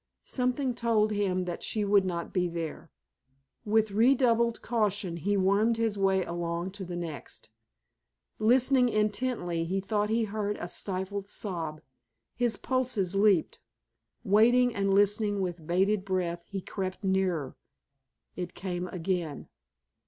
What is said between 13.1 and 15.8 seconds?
leaped. Waiting and listening with